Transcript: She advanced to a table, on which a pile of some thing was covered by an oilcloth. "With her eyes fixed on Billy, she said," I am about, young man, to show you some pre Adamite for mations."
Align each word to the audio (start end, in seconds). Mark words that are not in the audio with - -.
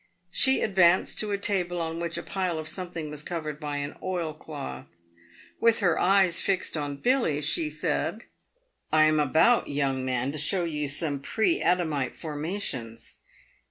She 0.31 0.63
advanced 0.63 1.19
to 1.19 1.29
a 1.29 1.37
table, 1.37 1.79
on 1.79 1.99
which 1.99 2.17
a 2.17 2.23
pile 2.23 2.57
of 2.57 2.67
some 2.67 2.89
thing 2.89 3.11
was 3.11 3.21
covered 3.21 3.59
by 3.59 3.77
an 3.77 3.95
oilcloth. 4.01 4.87
"With 5.59 5.77
her 5.77 5.99
eyes 5.99 6.41
fixed 6.41 6.75
on 6.75 6.95
Billy, 6.95 7.39
she 7.41 7.69
said," 7.69 8.23
I 8.91 9.03
am 9.03 9.19
about, 9.19 9.69
young 9.69 10.03
man, 10.03 10.31
to 10.31 10.39
show 10.39 10.63
you 10.63 10.87
some 10.87 11.19
pre 11.19 11.61
Adamite 11.61 12.15
for 12.15 12.35
mations." 12.35 13.17